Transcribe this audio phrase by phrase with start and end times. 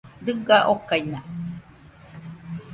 [0.25, 1.19] Dɨga okaina.